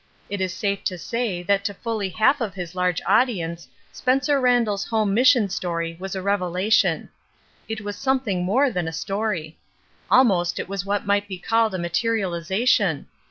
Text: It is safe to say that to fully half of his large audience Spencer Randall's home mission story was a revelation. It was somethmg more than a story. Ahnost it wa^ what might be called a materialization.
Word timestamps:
It 0.31 0.41
is 0.41 0.51
safe 0.51 0.83
to 0.85 0.97
say 0.97 1.43
that 1.43 1.63
to 1.65 1.75
fully 1.75 2.09
half 2.09 2.41
of 2.41 2.55
his 2.55 2.73
large 2.73 3.03
audience 3.05 3.67
Spencer 3.91 4.39
Randall's 4.41 4.87
home 4.87 5.13
mission 5.13 5.47
story 5.47 5.95
was 5.99 6.15
a 6.15 6.23
revelation. 6.23 7.09
It 7.67 7.81
was 7.81 7.97
somethmg 7.97 8.41
more 8.43 8.71
than 8.71 8.87
a 8.87 8.93
story. 8.93 9.59
Ahnost 10.11 10.57
it 10.57 10.67
wa^ 10.67 10.83
what 10.85 11.05
might 11.05 11.27
be 11.27 11.37
called 11.37 11.75
a 11.75 11.77
materialization. 11.77 13.09